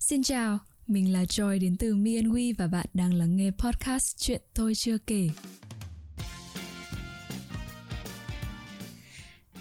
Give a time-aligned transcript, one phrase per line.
[0.00, 3.50] Xin chào, mình là Joy đến từ Me and We và bạn đang lắng nghe
[3.50, 5.30] podcast Chuyện tôi chưa kể.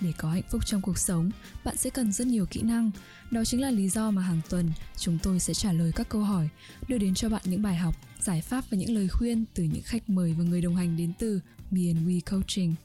[0.02, 1.31] Để có hạnh phúc trong cuộc sống,
[1.65, 2.91] bạn sẽ cần rất nhiều kỹ năng.
[3.31, 6.22] Đó chính là lý do mà hàng tuần chúng tôi sẽ trả lời các câu
[6.22, 6.49] hỏi,
[6.87, 9.83] đưa đến cho bạn những bài học, giải pháp và những lời khuyên từ những
[9.83, 11.40] khách mời và người đồng hành đến từ
[11.71, 12.76] Me and We Coaching.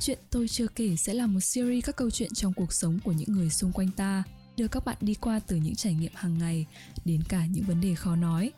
[0.00, 3.12] Chuyện tôi chưa kể sẽ là một series các câu chuyện trong cuộc sống của
[3.12, 4.22] những người xung quanh ta–
[4.56, 6.66] đưa các bạn đi qua từ những trải nghiệm hàng ngày
[7.04, 8.52] đến cả những vấn đề khó nói.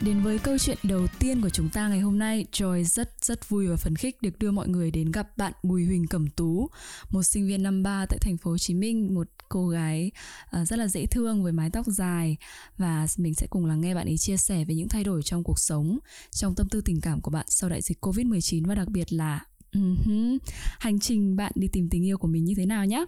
[0.00, 3.48] Đến với câu chuyện đầu tiên của chúng ta ngày hôm nay, Joy rất rất
[3.48, 6.70] vui và phấn khích được đưa mọi người đến gặp bạn Bùi Huỳnh Cẩm Tú,
[7.10, 10.10] một sinh viên năm 3 tại thành phố Hồ Chí Minh, một cô gái
[10.50, 12.36] à, rất là dễ thương với mái tóc dài
[12.78, 15.44] và mình sẽ cùng lắng nghe bạn ấy chia sẻ về những thay đổi trong
[15.44, 15.98] cuộc sống,
[16.30, 19.40] trong tâm tư tình cảm của bạn sau đại dịch Covid-19 và đặc biệt là
[19.76, 20.38] uh-huh,
[20.78, 23.04] hành trình bạn đi tìm tình yêu của mình như thế nào nhé.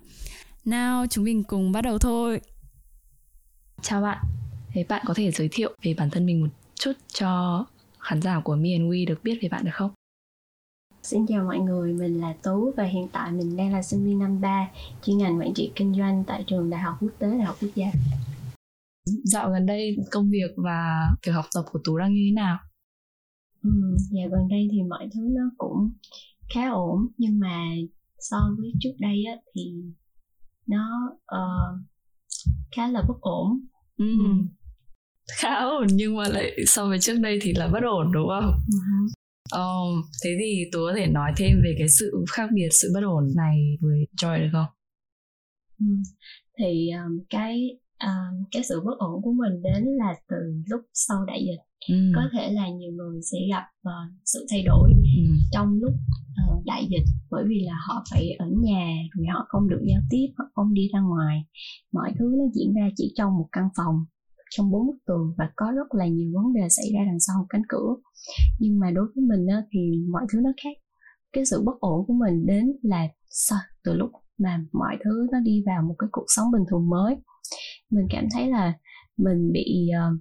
[0.64, 2.40] Nào, chúng mình cùng bắt đầu thôi.
[3.82, 4.18] Chào bạn.
[4.73, 7.65] Thế bạn có thể giới thiệu về bản thân mình một chút cho
[7.98, 9.90] khán giả của Me and We được biết về bạn được không?
[11.02, 14.18] Xin chào mọi người, mình là Tú và hiện tại mình đang là sinh viên
[14.18, 14.68] năm 3
[15.02, 17.71] chuyên ngành quản trị kinh doanh tại trường Đại học Quốc tế Đại học Quốc
[17.74, 17.87] gia.
[19.24, 22.59] Dạo gần đây công việc và việc học tập của Tú đang như thế nào?
[23.62, 23.71] Ừ,
[24.10, 25.90] dạo gần đây thì mọi thứ nó cũng
[26.54, 27.65] khá ổn nhưng mà
[28.18, 29.73] so với trước đây á, thì
[30.66, 31.80] nó uh,
[32.77, 33.60] khá là bất ổn
[33.96, 34.05] ừ.
[34.05, 34.30] Ừ.
[35.40, 38.52] khá ổn nhưng mà lại so với trước đây thì là bất ổn đúng không
[38.68, 39.09] uh-huh.
[39.57, 43.01] Oh, thế thì tú có thể nói thêm về cái sự khác biệt sự bất
[43.05, 44.66] ổn này với Joy được không?
[45.80, 45.87] Ừ.
[46.59, 51.24] Thì um, cái um, cái sự bất ổn của mình đến là từ lúc sau
[51.24, 51.95] đại dịch ừ.
[52.15, 55.23] có thể là nhiều người sẽ gặp uh, sự thay đổi ừ.
[55.52, 59.68] trong lúc uh, đại dịch bởi vì là họ phải ở nhà rồi họ không
[59.68, 61.45] được giao tiếp họ không đi ra ngoài
[61.93, 63.95] mọi thứ nó diễn ra chỉ trong một căn phòng
[64.50, 67.47] trong bốn bức tường và có rất là nhiều vấn đề xảy ra đằng sau
[67.49, 67.97] cánh cửa
[68.59, 70.76] nhưng mà đối với mình á, thì mọi thứ nó khác
[71.33, 75.41] cái sự bất ổn của mình đến là sao từ lúc mà mọi thứ nó
[75.41, 77.16] đi vào một cái cuộc sống bình thường mới
[77.91, 78.72] mình cảm thấy là
[79.16, 80.21] mình bị uh,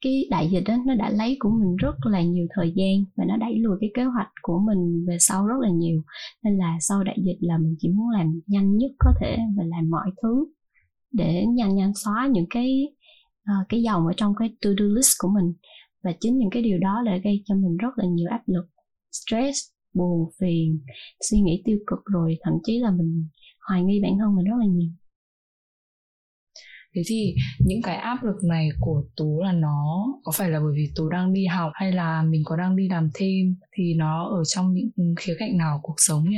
[0.00, 3.24] cái đại dịch đó nó đã lấy của mình rất là nhiều thời gian và
[3.28, 6.02] nó đẩy lùi cái kế hoạch của mình về sau rất là nhiều.
[6.44, 9.64] Nên là sau đại dịch là mình chỉ muốn làm nhanh nhất có thể và
[9.66, 10.46] làm mọi thứ
[11.12, 12.88] để nhanh nhanh xóa những cái
[13.42, 15.52] uh, cái dòng ở trong cái to do list của mình.
[16.02, 18.66] Và chính những cái điều đó đã gây cho mình rất là nhiều áp lực
[19.12, 19.58] stress
[19.94, 20.80] buồn phiền
[21.30, 23.28] suy nghĩ tiêu cực rồi thậm chí là mình
[23.68, 24.90] hoài nghi bản thân mình rất là nhiều
[26.94, 30.72] thế thì những cái áp lực này của tú là nó có phải là bởi
[30.76, 34.28] vì tú đang đi học hay là mình có đang đi làm thêm thì nó
[34.28, 36.36] ở trong những khía cạnh nào cuộc sống nhỉ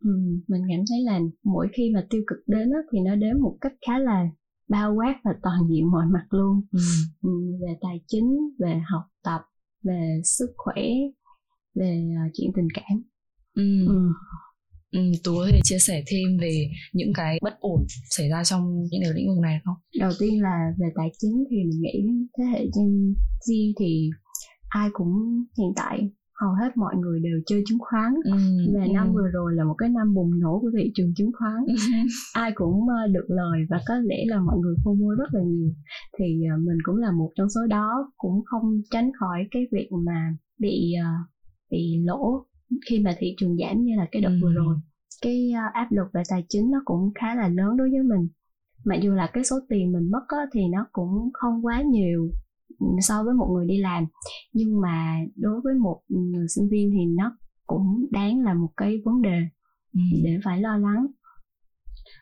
[0.00, 0.10] ừ,
[0.48, 3.56] mình cảm thấy là mỗi khi mà tiêu cực đến á, thì nó đến một
[3.60, 4.28] cách khá là
[4.68, 6.80] bao quát và toàn diện mọi mặt luôn ừ.
[7.22, 7.30] Ừ,
[7.60, 9.40] về tài chính về học tập
[9.82, 10.82] về sức khỏe
[11.74, 13.02] về uh, chuyện tình cảm
[13.54, 13.86] ừ.
[13.88, 14.08] Ừ.
[14.90, 18.82] Ừ, Tú có thể chia sẻ thêm về những cái bất ổn xảy ra trong
[18.90, 19.74] những cái lĩnh vực này không?
[20.00, 22.06] Đầu tiên là về tài chính thì mình nghĩ
[22.38, 23.14] thế hệ Gen
[23.46, 24.10] Z thì
[24.68, 26.10] ai cũng hiện tại
[26.40, 28.32] hầu hết mọi người đều chơi chứng khoán ừ,
[28.74, 28.90] và ừ.
[28.94, 31.74] năm vừa rồi là một cái năm bùng nổ của thị trường chứng khoán ừ.
[32.34, 35.70] ai cũng ờ, được lời và có lẽ là mọi người mua rất là nhiều
[36.18, 39.88] thì ờ, mình cũng là một trong số đó cũng không tránh khỏi cái việc
[40.06, 41.10] mà bị ờ,
[41.70, 42.46] bị lỗ
[42.90, 44.38] khi mà thị trường giảm như là cái đợt ừ.
[44.42, 44.76] vừa rồi
[45.22, 48.28] cái uh, áp lực về tài chính nó cũng khá là lớn đối với mình.
[48.84, 52.30] Mặc dù là cái số tiền mình mất á, thì nó cũng không quá nhiều
[53.00, 54.06] so với một người đi làm.
[54.52, 57.36] Nhưng mà đối với một người sinh viên thì nó
[57.66, 59.38] cũng đáng là một cái vấn đề
[59.94, 60.00] ừ.
[60.24, 61.06] để phải lo lắng.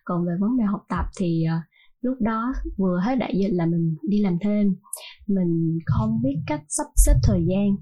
[0.04, 1.62] Còn về vấn đề học tập thì uh,
[2.00, 4.76] lúc đó vừa hết đại dịch là mình đi làm thêm.
[5.26, 7.76] Mình không biết cách sắp xếp thời gian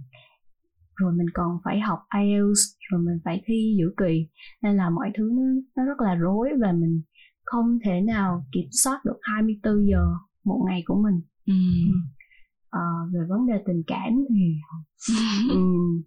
[0.97, 2.61] rồi mình còn phải học IELTS
[2.91, 4.29] rồi mình phải thi giữa kỳ
[4.63, 5.43] nên là mọi thứ nó,
[5.77, 7.03] nó rất là rối và mình
[7.45, 11.55] không thể nào kiểm soát được 24 giờ một ngày của mình ừ.
[12.71, 12.81] à,
[13.13, 14.55] về vấn đề tình cảm thì
[15.51, 16.03] um,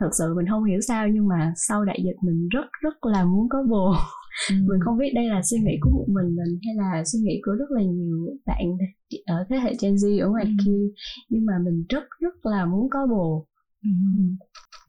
[0.00, 3.24] thật sự mình không hiểu sao nhưng mà sau đại dịch mình rất rất là
[3.24, 3.94] muốn có bồ
[4.50, 4.54] ừ.
[4.54, 7.40] mình không biết đây là suy nghĩ của một mình mình hay là suy nghĩ
[7.44, 8.64] của rất là nhiều bạn
[9.26, 10.50] ở thế hệ Gen Z ở ngoài ừ.
[10.64, 10.82] kia
[11.28, 13.46] nhưng mà mình rất rất là muốn có bồ
[13.82, 13.90] Ừ.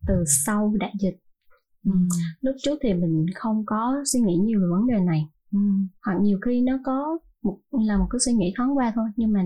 [0.08, 1.18] từ sau đại dịch
[1.86, 1.92] ừ.
[2.42, 5.60] lúc trước thì mình không có suy nghĩ nhiều về vấn đề này ừ.
[6.06, 9.34] hoặc nhiều khi nó có một là một cái suy nghĩ thoáng qua thôi nhưng
[9.34, 9.44] mà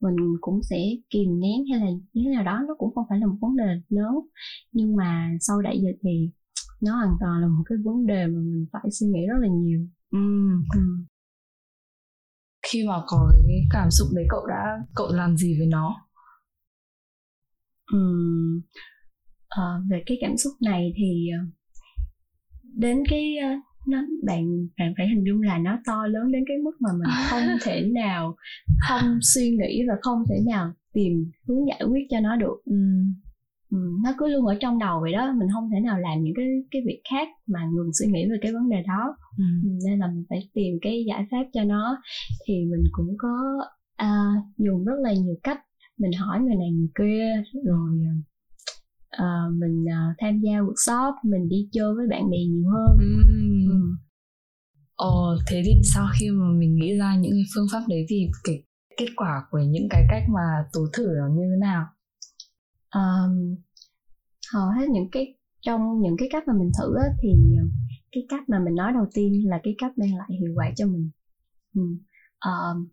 [0.00, 0.76] mình cũng sẽ
[1.10, 3.56] kìm nén hay là như thế nào đó nó cũng không phải là một vấn
[3.56, 4.14] đề lớn
[4.72, 6.30] nhưng mà sau đại dịch thì
[6.80, 9.48] nó hoàn toàn là một cái vấn đề mà mình phải suy nghĩ rất là
[9.48, 9.80] nhiều
[10.10, 10.18] ừ.
[10.74, 10.80] Ừ.
[12.62, 16.07] khi mà có cái cảm xúc đấy cậu đã cậu làm gì với nó
[17.96, 18.60] uhm,
[19.60, 21.54] uh, về cái cảm xúc này thì uh,
[22.74, 26.56] đến cái uh, nó bạn bạn phải hình dung là nó to lớn đến cái
[26.58, 28.36] mức mà mình không thể nào
[28.88, 32.56] không suy nghĩ và không thể nào tìm hướng giải quyết cho nó được.
[32.64, 32.76] Ừ.
[33.70, 36.34] Ừ, nó cứ luôn ở trong đầu vậy đó mình không thể nào làm những
[36.36, 39.16] cái cái việc khác mà ngừng suy nghĩ về cái vấn đề đó.
[39.38, 39.44] Ừ
[39.86, 41.98] nên là mình phải tìm cái giải pháp cho nó.
[42.46, 43.34] Thì mình cũng có
[44.02, 45.60] uh, dùng rất là nhiều cách
[45.98, 47.90] mình hỏi người này người kia rồi
[49.16, 53.22] uh, mình uh, tham gia workshop mình đi chơi với bạn bè nhiều hơn ừ.
[53.70, 53.78] Ừ.
[54.96, 58.30] Ờ, thế thì sau khi mà mình nghĩ ra những cái phương pháp đấy thì
[58.44, 58.62] cái
[58.96, 61.86] kết quả của những cái cách mà tú thử nó như thế nào?
[62.94, 63.56] Um,
[64.52, 67.28] hầu hết những cái trong những cái cách mà mình thử á, thì
[68.12, 70.86] cái cách mà mình nói đầu tiên là cái cách mang lại hiệu quả cho
[70.86, 71.10] mình.
[71.74, 71.82] Ừ.
[72.44, 72.88] Um,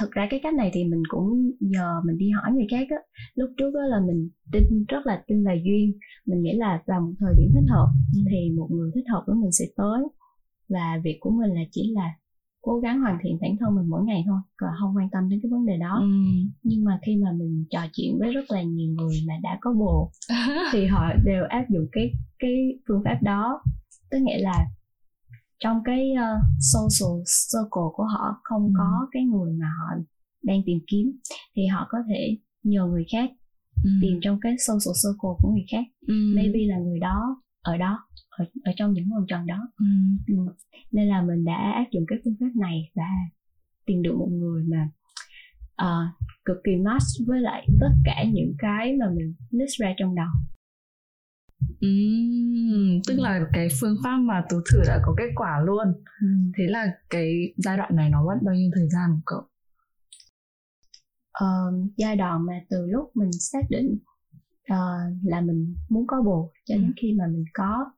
[0.00, 2.96] thực ra cái cách này thì mình cũng nhờ mình đi hỏi người khác á.
[3.34, 5.92] Lúc trước á là mình tin rất là tin vào duyên.
[6.26, 8.20] Mình nghĩ là vào một thời điểm thích hợp ừ.
[8.30, 10.02] thì một người thích hợp với mình sẽ tới.
[10.68, 12.14] Và việc của mình là chỉ là
[12.62, 15.40] cố gắng hoàn thiện bản thân mình mỗi ngày thôi và không quan tâm đến
[15.42, 15.98] cái vấn đề đó.
[16.00, 16.06] Ừ.
[16.62, 19.72] nhưng mà khi mà mình trò chuyện với rất là nhiều người mà đã có
[19.72, 20.10] bồ
[20.72, 23.62] thì họ đều áp dụng cái cái phương pháp đó.
[24.10, 24.66] Tức nghĩa là
[25.60, 26.42] trong cái uh,
[26.72, 27.22] social
[27.52, 28.72] circle của họ không ừ.
[28.78, 30.02] có cái người mà họ
[30.42, 31.12] đang tìm kiếm
[31.56, 33.30] thì họ có thể nhờ người khác
[33.84, 33.90] ừ.
[34.02, 36.14] tìm trong cái social circle của người khác ừ.
[36.36, 37.98] maybe là người đó ở đó
[38.28, 39.86] ở, ở trong những vòng tròn đó ừ.
[40.26, 40.34] Ừ.
[40.92, 43.08] nên là mình đã áp dụng cái phương pháp này và
[43.86, 44.88] tìm được một người mà
[45.82, 46.14] uh,
[46.44, 50.28] cực kỳ match với lại tất cả những cái mà mình list ra trong đầu
[51.86, 55.88] Uhm, tức là cái phương pháp mà tú thử đã có kết quả luôn
[56.24, 56.52] uhm.
[56.56, 59.50] thế là cái giai đoạn này nó mất bao nhiêu thời gian của cậu
[61.44, 63.98] uh, giai đoạn mà từ lúc mình xác định
[64.72, 66.92] uh, là mình muốn có bồ cho đến ừ.
[66.96, 67.90] khi mà mình có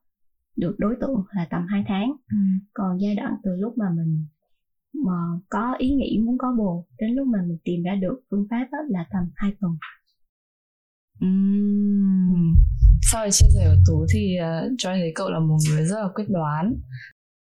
[0.55, 2.37] được đối tượng là tầm 2 tháng ừ.
[2.73, 4.25] còn giai đoạn từ lúc mà mình
[5.05, 8.47] mà có ý nghĩ muốn có bồ đến lúc mà mình tìm ra được phương
[8.49, 9.77] pháp là tầm 2 tuần
[11.25, 12.55] uhm.
[13.11, 16.01] sau khi chia sẻ của tú thì uh, cho thấy cậu là một người rất
[16.01, 16.75] là quyết đoán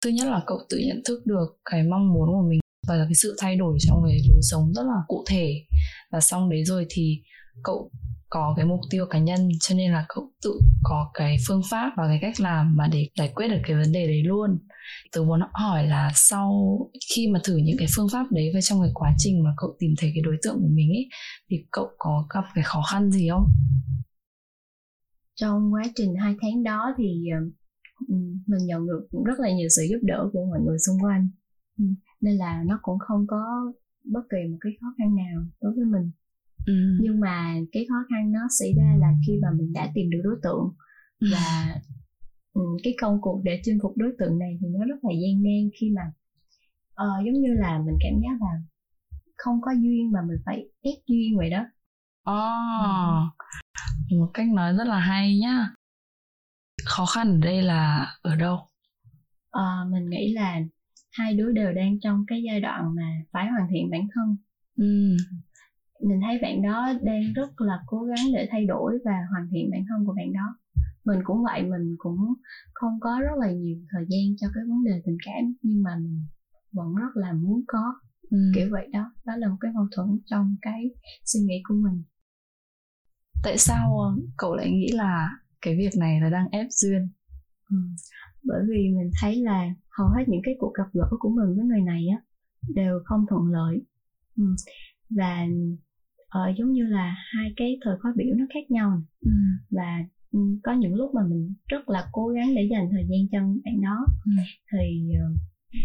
[0.04, 3.14] thứ nhất là cậu tự nhận thức được cái mong muốn của mình và cái
[3.16, 5.66] sự thay đổi trong cái lối sống rất là cụ thể
[6.12, 7.22] và xong đấy rồi thì
[7.64, 7.92] cậu
[8.30, 11.92] có cái mục tiêu cá nhân, cho nên là cậu tự có cái phương pháp
[11.98, 14.60] và cái cách làm mà để giải quyết được cái vấn đề đấy luôn.
[15.12, 16.52] Tớ muốn hỏi là sau
[17.16, 19.76] khi mà thử những cái phương pháp đấy và trong cái quá trình mà cậu
[19.80, 21.10] tìm thấy cái đối tượng của mình ấy,
[21.50, 23.48] thì cậu có gặp cái khó khăn gì không?
[25.36, 27.40] Trong quá trình hai tháng đó thì ờ,
[28.08, 28.16] ừ,
[28.48, 31.30] mình nhận được rất là nhiều sự giúp đỡ của mọi người xung quanh.
[31.78, 31.86] Ừ,
[32.22, 33.44] nên là nó cũng không có
[34.04, 36.12] bất kỳ một cái khó khăn nào đối với mình
[36.68, 36.98] ừ.
[37.02, 40.22] nhưng mà cái khó khăn nó xảy ra là khi mà mình đã tìm được
[40.24, 40.74] đối tượng.
[41.20, 41.28] Ừ.
[41.32, 41.76] và
[42.54, 45.44] ừ, cái công cuộc để chinh phục đối tượng này thì nó rất là gian
[45.44, 46.02] nan khi mà
[47.04, 48.62] uh, giống như là mình cảm giác là
[49.38, 51.66] không có duyên mà mình phải ép duyên vậy đó.
[52.32, 53.34] Oh,
[54.10, 54.18] ừ.
[54.18, 55.70] một cách nói rất là hay nhá.
[56.86, 58.56] Khó khăn ở đây là ở đâu?
[59.58, 60.60] Uh, mình nghĩ là
[61.12, 64.38] hai đứa đều đang trong cái giai đoạn mà phải hoàn thiện bản thân.
[64.78, 65.18] Ừ
[66.02, 69.70] mình thấy bạn đó đang rất là cố gắng để thay đổi và hoàn thiện
[69.72, 70.56] bản thân của bạn đó
[71.06, 72.34] mình cũng vậy mình cũng
[72.74, 75.96] không có rất là nhiều thời gian cho cái vấn đề tình cảm nhưng mà
[75.96, 76.26] mình
[76.72, 77.94] vẫn rất là muốn có
[78.30, 78.38] ừ.
[78.56, 80.84] kiểu vậy đó đó là một cái mâu thuẫn trong cái
[81.26, 82.04] suy nghĩ của mình
[83.44, 85.30] tại sao ờ, cậu lại nghĩ là
[85.62, 87.10] cái việc này là đang ép duyên
[87.70, 87.78] ừ.
[88.44, 91.66] bởi vì mình thấy là hầu hết những cái cuộc gặp gỡ của mình với
[91.66, 92.22] người này á
[92.76, 93.82] đều không thuận lợi
[94.38, 94.44] ừ.
[95.10, 95.46] và
[96.36, 99.32] uh, giống như là hai cái thời khóa biểu nó khác nhau ừ.
[99.70, 103.28] và ừ, có những lúc mà mình rất là cố gắng để dành thời gian
[103.32, 104.32] cho bạn đó ừ.
[104.72, 105.38] thì uh,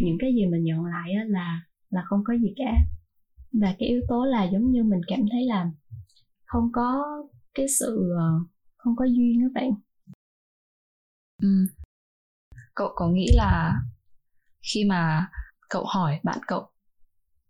[0.02, 2.72] những cái gì mình nhận lại là là không có gì cả
[3.52, 5.70] và cái yếu tố là giống như mình cảm thấy là
[6.44, 7.02] không có
[7.54, 9.70] cái sự uh, không có duyên đó bạn
[11.42, 11.66] ừ.
[12.74, 13.80] cậu có nghĩ là
[14.72, 15.30] khi mà
[15.68, 16.68] cậu hỏi bạn cậu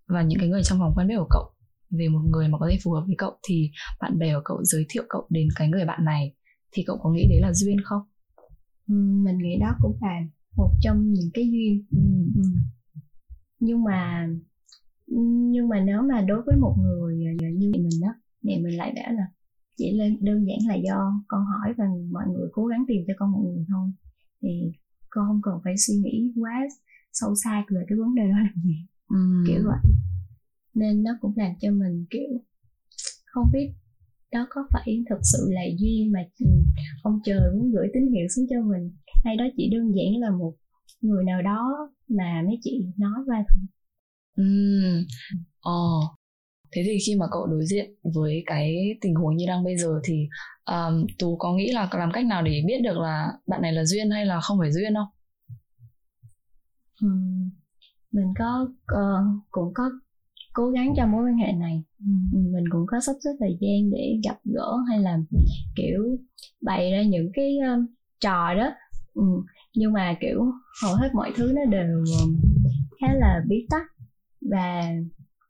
[0.06, 1.52] và những cái người trong vòng quen biết của cậu
[1.92, 3.70] về một người mà có thể phù hợp với cậu thì
[4.00, 6.34] bạn bè của cậu giới thiệu cậu đến cái người bạn này
[6.72, 8.02] thì cậu có nghĩ đấy là duyên không?
[9.24, 10.20] Mình nghĩ đó cũng là
[10.56, 11.84] một trong những cái duyên.
[11.90, 12.42] Ừ.
[13.60, 14.28] nhưng mà
[15.50, 17.16] nhưng mà nếu mà đối với một người
[17.54, 18.08] như mình đó
[18.42, 19.26] mẹ mình lại bảo là
[19.76, 23.14] chỉ lên đơn giản là do con hỏi và mọi người cố gắng tìm cho
[23.18, 23.90] con một người thôi.
[24.42, 24.72] Thì
[25.10, 26.68] con không cần phải suy nghĩ quá
[27.12, 28.86] sâu xa về cái vấn đề đó làm gì.
[29.08, 29.44] Ừ.
[29.46, 29.92] kiểu vậy
[30.74, 32.42] nên nó cũng làm cho mình kiểu
[33.24, 33.72] không biết
[34.32, 36.20] đó có phải thực sự là duyên mà
[37.02, 38.90] ông trời muốn gửi tín hiệu xuống cho mình
[39.24, 40.52] hay đó chỉ đơn giản là một
[41.00, 43.62] người nào đó mà mấy chị nói qua thôi
[44.36, 44.44] ừ
[45.60, 46.18] ồ oh.
[46.72, 50.00] thế thì khi mà cậu đối diện với cái tình huống như đang bây giờ
[50.04, 50.28] thì
[50.64, 53.84] um, tú có nghĩ là làm cách nào để biết được là bạn này là
[53.84, 55.08] duyên hay là không phải duyên không
[57.00, 57.08] ừ.
[58.12, 59.90] mình có uh, cũng có
[60.52, 62.38] cố gắng trong mối quan hệ này ừ.
[62.52, 65.18] mình cũng có sắp xếp thời gian để gặp gỡ hay là
[65.76, 66.18] kiểu
[66.60, 67.90] bày ra những cái uh,
[68.20, 68.70] trò đó
[69.14, 69.22] ừ.
[69.74, 72.04] nhưng mà kiểu hầu hết mọi thứ nó đều
[73.00, 73.82] khá là bí tắc
[74.50, 74.82] và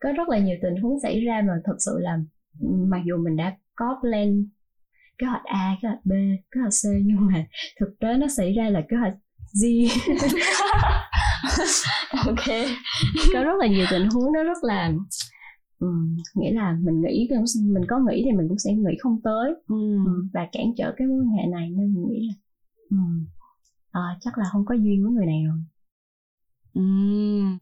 [0.01, 2.19] có rất là nhiều tình huống xảy ra mà thật sự là
[2.61, 4.45] mặc dù mình đã có plan
[5.19, 6.11] kế hoạch A, kế hoạch B,
[6.51, 7.47] kế hoạch C nhưng mà
[7.81, 9.15] thực tế nó xảy ra là kế hoạch
[9.55, 9.89] Z
[12.27, 12.47] ok
[13.33, 14.93] có rất là nhiều tình huống nó rất là
[15.79, 19.55] um, nghĩa là mình nghĩ mình có nghĩ thì mình cũng sẽ nghĩ không tới
[19.67, 22.35] um, và cản trở cái mối quan hệ này nên mình nghĩ là
[22.91, 23.27] um,
[23.89, 25.59] uh, chắc là không có duyên với người này rồi
[26.75, 27.59] um.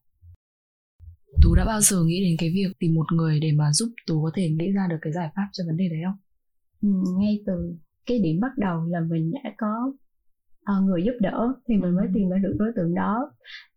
[1.43, 4.23] Tú đã bao giờ nghĩ đến cái việc tìm một người để mà giúp Tú
[4.23, 6.17] có thể nghĩ ra được cái giải pháp cho vấn đề đấy không?
[6.83, 9.93] Ừ, ngay từ cái điểm bắt đầu là mình đã có
[10.63, 13.31] uh, người giúp đỡ thì mình mới tìm ra được đối tượng đó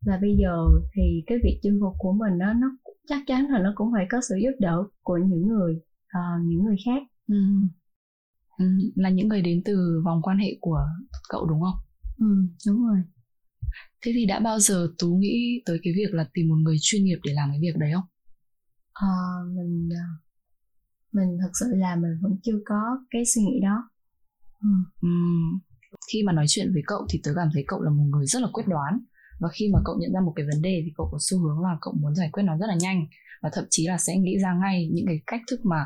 [0.05, 2.67] và bây giờ thì cái việc chinh phục của mình đó nó
[3.07, 5.73] chắc chắn là nó cũng phải có sự giúp đỡ của những người
[6.17, 7.35] uh, những người khác ừ.
[8.57, 10.79] Ừ, là những người đến từ vòng quan hệ của
[11.29, 11.75] cậu đúng không?
[12.17, 12.25] Ừ,
[12.67, 12.97] đúng rồi.
[14.01, 17.03] Thế thì đã bao giờ Tú nghĩ tới cái việc là tìm một người chuyên
[17.03, 18.03] nghiệp để làm cái việc đấy không?
[18.93, 19.07] À,
[19.55, 19.89] mình
[21.11, 23.89] mình thật sự là mình vẫn chưa có cái suy nghĩ đó.
[24.61, 24.69] Ừ.
[25.01, 25.09] Ừ
[26.11, 28.41] khi mà nói chuyện với cậu thì tớ cảm thấy cậu là một người rất
[28.41, 28.99] là quyết đoán.
[29.39, 31.59] Và khi mà cậu nhận ra một cái vấn đề thì cậu có xu hướng
[31.61, 33.07] là cậu muốn giải quyết nó rất là nhanh.
[33.41, 35.85] Và thậm chí là sẽ nghĩ ra ngay những cái cách thức mà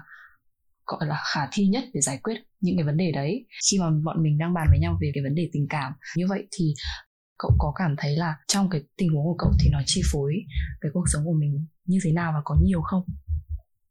[0.85, 3.45] gọi là khả thi nhất để giải quyết những cái vấn đề đấy.
[3.71, 6.27] Khi mà bọn mình đang bàn với nhau về cái vấn đề tình cảm như
[6.27, 6.73] vậy thì
[7.37, 10.33] cậu có cảm thấy là trong cái tình huống của cậu thì nó chi phối
[10.81, 13.03] cái cuộc sống của mình như thế nào và có nhiều không?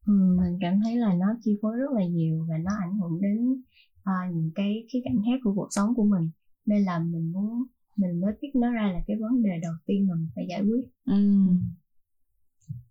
[0.06, 3.20] Ừ, mình cảm thấy là nó chi phối rất là nhiều và nó ảnh hưởng
[3.22, 3.62] đến
[4.06, 6.30] à, những cái khía cạnh khác của cuộc sống của mình
[6.66, 10.08] nên là mình muốn mình mới biết nó ra là cái vấn đề đầu tiên
[10.08, 11.46] mà mình phải giải quyết ừ.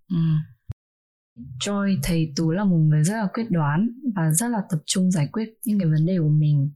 [0.10, 0.18] Ừ.
[1.60, 5.12] Joy thầy Tú là một người rất là quyết đoán và rất là tập trung
[5.12, 6.72] giải quyết những cái vấn đề của mình.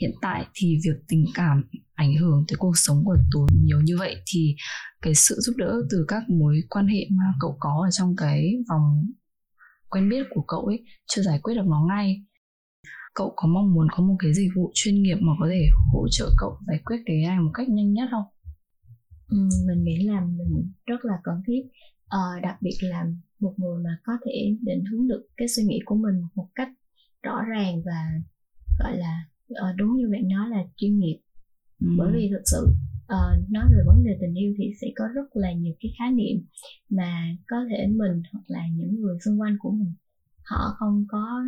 [0.00, 1.64] Hiện tại thì việc tình cảm
[1.94, 4.56] ảnh hưởng tới cuộc sống của Tú nhiều như vậy thì
[5.02, 8.52] cái sự giúp đỡ từ các mối quan hệ mà cậu có ở trong cái
[8.68, 9.06] vòng
[9.88, 12.24] quen biết của cậu ấy chưa giải quyết được nó ngay
[13.14, 16.06] cậu có mong muốn có một cái dịch vụ chuyên nghiệp mà có thể hỗ
[16.10, 18.24] trợ cậu giải quyết cái này một cách nhanh nhất không?
[19.28, 21.62] Ừ, mình nghĩ là mình rất là cần thiết.
[22.04, 23.06] Uh, đặc biệt là
[23.40, 26.68] một người mà có thể định hướng được cái suy nghĩ của mình một cách
[27.22, 28.20] rõ ràng và
[28.78, 31.18] gọi là uh, đúng như bạn nói là chuyên nghiệp.
[31.80, 31.86] Ừ.
[31.98, 32.66] bởi vì thực sự
[33.04, 36.10] uh, nói về vấn đề tình yêu thì sẽ có rất là nhiều cái khái
[36.12, 36.46] niệm
[36.90, 39.92] mà có thể mình hoặc là những người xung quanh của mình
[40.44, 41.42] họ không có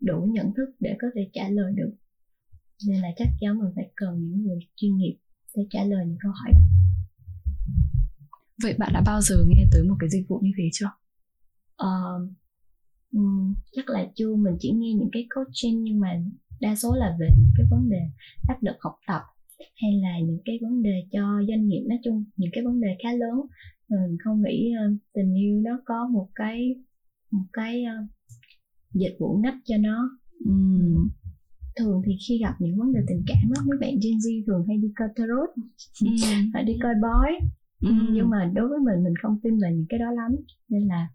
[0.00, 1.92] đủ nhận thức để có thể trả lời được.
[2.86, 5.16] Nên là chắc chắn mình phải cần những người chuyên nghiệp
[5.56, 6.60] để trả lời những câu hỏi đó.
[8.62, 10.86] Vậy bạn đã bao giờ nghe tới một cái dịch vụ như thế chưa?
[11.82, 12.30] Uh,
[13.12, 14.36] um, chắc là chưa.
[14.36, 16.22] Mình chỉ nghe những cái coaching nhưng mà
[16.60, 18.00] đa số là về những cái vấn đề
[18.48, 19.22] áp lực học tập
[19.58, 21.84] hay là những cái vấn đề cho doanh nghiệp.
[21.88, 23.40] Nói chung những cái vấn đề khá lớn.
[23.88, 26.74] Mình không nghĩ uh, tình yêu nó có một cái
[27.30, 28.10] một cái uh,
[28.94, 30.10] dịch vụ ngách cho nó
[30.48, 31.08] uhm.
[31.78, 34.64] thường thì khi gặp những vấn đề tình cảm á mấy bạn Gen Z thường
[34.68, 35.50] hay đi coi tarot
[36.04, 36.50] uhm.
[36.52, 37.30] phải đi coi bói
[37.88, 38.14] uhm.
[38.14, 40.30] nhưng mà đối với mình mình không tin vào những cái đó lắm
[40.68, 41.08] nên là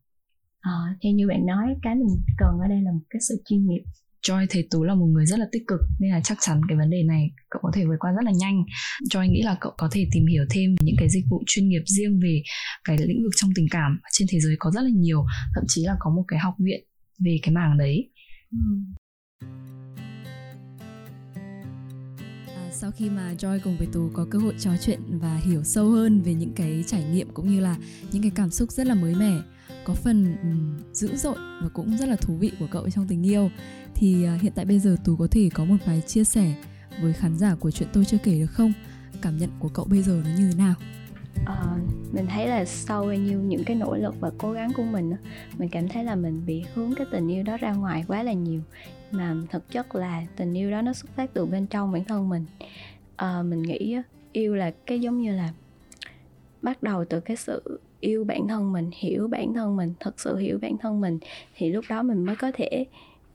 [0.69, 3.67] uh, theo như bạn nói cái mình cần ở đây là một cái sự chuyên
[3.67, 3.83] nghiệp
[4.27, 6.77] Joy thấy Tú là một người rất là tích cực nên là chắc chắn cái
[6.77, 8.63] vấn đề này cậu có thể vượt qua rất là nhanh.
[9.11, 11.83] Joy nghĩ là cậu có thể tìm hiểu thêm những cái dịch vụ chuyên nghiệp
[11.85, 12.41] riêng về
[12.83, 15.25] cái lĩnh vực trong tình cảm trên thế giới có rất là nhiều,
[15.55, 16.83] thậm chí là có một cái học viện
[17.19, 18.09] về cái mảng đấy
[18.51, 18.57] ừ.
[22.47, 25.63] À, sau khi mà Joy cùng với Tú có cơ hội trò chuyện và hiểu
[25.63, 27.77] sâu hơn về những cái trải nghiệm cũng như là
[28.11, 29.41] những cái cảm xúc rất là mới mẻ
[29.83, 33.25] có phần um, dữ dội và cũng rất là thú vị của cậu trong tình
[33.25, 33.49] yêu
[33.95, 36.55] thì uh, hiện tại bây giờ Tú có thể có một vài chia sẻ
[37.01, 38.73] với khán giả của chuyện tôi chưa kể được không
[39.21, 40.75] cảm nhận của cậu bây giờ nó như thế nào
[41.41, 44.83] uh, mình thấy là sau bao nhiêu những cái nỗ lực và cố gắng của
[44.83, 45.13] mình
[45.57, 48.33] mình cảm thấy là mình bị hướng cái tình yêu đó ra ngoài quá là
[48.33, 48.61] nhiều.
[49.11, 52.29] Mà thực chất là tình yêu đó nó xuất phát từ bên trong bản thân
[52.29, 52.45] mình.
[53.13, 53.97] Uh, mình nghĩ
[54.31, 55.53] yêu là cái giống như là
[56.61, 60.37] bắt đầu từ cái sự yêu bản thân mình hiểu bản thân mình thật sự
[60.37, 61.19] hiểu bản thân mình
[61.55, 62.85] thì lúc đó mình mới có thể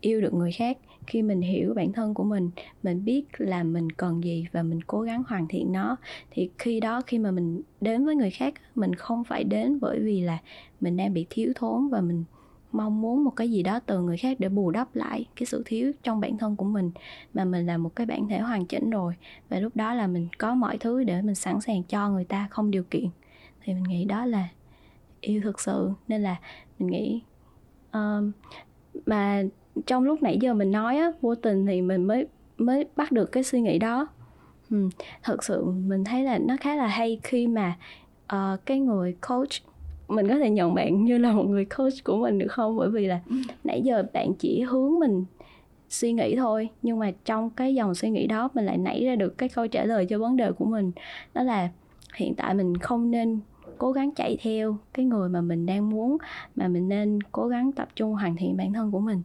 [0.00, 0.78] yêu được người khác
[1.08, 2.50] khi mình hiểu bản thân của mình
[2.82, 5.96] mình biết là mình cần gì và mình cố gắng hoàn thiện nó
[6.30, 9.98] thì khi đó khi mà mình đến với người khác mình không phải đến bởi
[10.00, 10.38] vì là
[10.80, 12.24] mình đang bị thiếu thốn và mình
[12.72, 15.62] mong muốn một cái gì đó từ người khác để bù đắp lại cái sự
[15.66, 16.90] thiếu trong bản thân của mình
[17.34, 19.14] mà mình là một cái bản thể hoàn chỉnh rồi.
[19.48, 22.48] Và lúc đó là mình có mọi thứ để mình sẵn sàng cho người ta
[22.50, 23.06] không điều kiện.
[23.64, 24.48] Thì mình nghĩ đó là
[25.20, 25.90] yêu thực sự.
[26.08, 26.36] Nên là
[26.78, 27.22] mình nghĩ
[27.92, 28.32] um,
[29.06, 29.42] mà
[29.87, 32.26] trong lúc nãy giờ mình nói á vô tình thì mình mới
[32.58, 34.08] mới bắt được cái suy nghĩ đó.
[34.70, 34.88] Ừ,
[35.23, 37.76] thật sự mình thấy là nó khá là hay khi mà
[38.35, 39.50] uh, cái người coach
[40.08, 42.76] mình có thể nhận bạn như là một người coach của mình được không?
[42.76, 43.20] Bởi vì là
[43.64, 45.25] nãy giờ bạn chỉ hướng mình
[45.88, 49.16] suy nghĩ thôi nhưng mà trong cái dòng suy nghĩ đó mình lại nảy ra
[49.16, 50.92] được cái câu trả lời cho vấn đề của mình.
[51.35, 51.68] Đó là
[52.14, 53.40] hiện tại mình không nên
[53.78, 56.16] cố gắng chạy theo cái người mà mình đang muốn
[56.56, 59.23] mà mình nên cố gắng tập trung hoàn thiện bản thân của mình.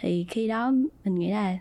[0.00, 0.70] Thì khi đó
[1.04, 1.58] mình nghĩ là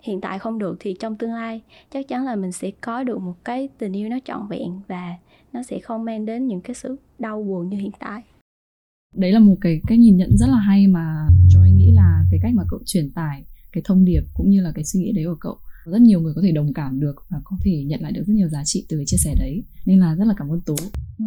[0.00, 1.62] hiện tại không được thì trong tương lai
[1.92, 5.16] chắc chắn là mình sẽ có được một cái tình yêu nó trọn vẹn và
[5.52, 8.22] nó sẽ không mang đến những cái sự đau buồn như hiện tại.
[9.14, 12.40] Đấy là một cái cách nhìn nhận rất là hay mà Joy nghĩ là cái
[12.42, 15.24] cách mà cậu truyền tải cái thông điệp cũng như là cái suy nghĩ đấy
[15.24, 18.12] của cậu rất nhiều người có thể đồng cảm được và có thể nhận lại
[18.12, 19.64] được rất nhiều giá trị từ cái chia sẻ đấy.
[19.86, 20.76] Nên là rất là cảm ơn tú.
[21.18, 21.24] Ừ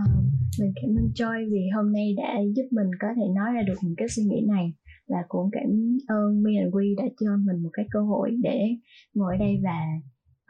[0.00, 0.12] à,
[0.60, 3.74] mình cảm ơn Joy vì hôm nay đã giúp mình có thể nói ra được
[3.82, 4.74] những cái suy nghĩ này
[5.08, 5.70] và cũng cảm
[6.06, 8.76] ơn Mi and We đã cho mình một cái cơ hội để
[9.14, 9.78] ngồi đây và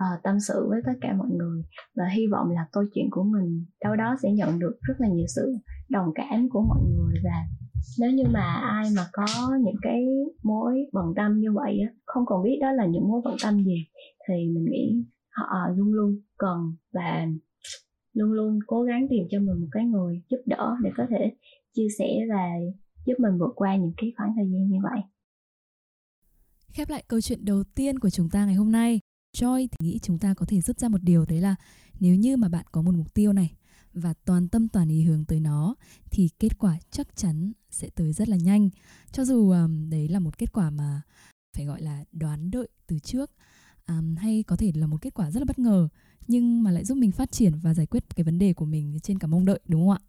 [0.03, 1.63] uh, tâm sự với tất cả mọi người.
[1.97, 5.09] Và hy vọng là câu chuyện của mình đâu đó sẽ nhận được rất là
[5.09, 5.57] nhiều sự
[5.89, 7.15] đồng cảm của mọi người.
[7.25, 7.37] Và
[8.01, 9.27] nếu như mà ai mà có
[9.65, 10.05] những cái
[10.43, 13.65] mối bận tâm như vậy á không còn biết đó là những mối bận tâm
[13.65, 13.87] gì
[14.29, 17.27] thì mình nghĩ họ ờ, luôn luôn cần và
[18.13, 21.33] luôn luôn cố gắng tìm cho mình một cái người giúp đỡ để có thể
[21.75, 22.45] chia sẻ và
[23.07, 25.01] giúp mình vượt qua những cái khoảng thời gian như vậy
[26.73, 29.01] khép lại câu chuyện đầu tiên của chúng ta ngày hôm nay
[29.37, 31.55] Joy thì nghĩ chúng ta có thể rút ra một điều đấy là
[32.01, 33.55] nếu như mà bạn có một mục tiêu này
[33.93, 35.75] và toàn tâm toàn ý hướng tới nó
[36.11, 38.71] thì kết quả chắc chắn sẽ tới rất là nhanh.
[39.13, 41.03] Cho dù um, đấy là một kết quả mà
[41.57, 43.31] phải gọi là đoán đợi từ trước
[43.89, 45.89] um, hay có thể là một kết quả rất là bất ngờ
[46.31, 48.99] nhưng mà lại giúp mình phát triển và giải quyết cái vấn đề của mình
[49.03, 50.01] trên cả mong đợi đúng không ạ?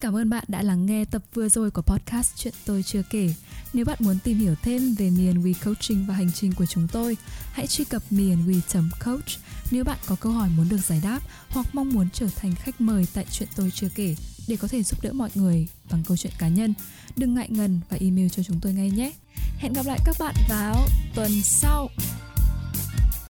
[0.00, 3.34] Cảm ơn bạn đã lắng nghe tập vừa rồi của podcast Chuyện tôi chưa kể.
[3.72, 6.66] Nếu bạn muốn tìm hiểu thêm về Me and We Coaching và hành trình của
[6.66, 7.16] chúng tôi,
[7.52, 11.88] hãy truy cập meandwe.coach nếu bạn có câu hỏi muốn được giải đáp hoặc mong
[11.88, 14.16] muốn trở thành khách mời tại Chuyện tôi chưa kể
[14.48, 16.74] để có thể giúp đỡ mọi người bằng câu chuyện cá nhân.
[17.16, 19.12] Đừng ngại ngần và email cho chúng tôi ngay nhé.
[19.58, 21.88] Hẹn gặp lại các bạn vào tuần sau.